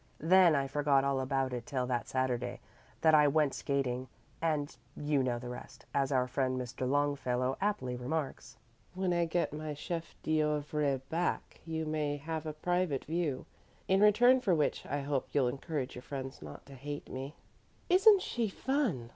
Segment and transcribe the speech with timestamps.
[0.17, 2.59] Then I forgot all about it till that Saturday
[3.01, 4.07] that I went skating,
[4.41, 6.89] and 'you know the rest,' as our friend Mr.
[6.89, 8.57] Longfellow aptly remarks.
[8.95, 13.45] When I get my chef d'oeuvre back you may have a private view,
[13.87, 17.35] in return for which I hope you'll encourage your friends not to hate me."
[17.87, 19.09] "Isn't she fun?"